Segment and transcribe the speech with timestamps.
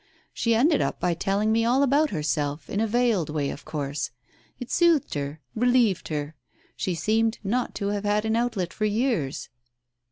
[0.33, 4.09] She ended by telling me all about herself— in a veiled way, of course.
[4.59, 6.35] It soothed her— relieved her—
[6.79, 9.49] §he seemed not to have had an outlet for years